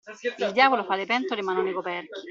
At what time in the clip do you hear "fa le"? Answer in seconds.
0.83-1.05